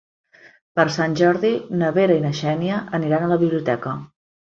[0.79, 1.53] Per Sant Jordi
[1.83, 3.99] na Vera i na Xènia aniran a la biblioteca.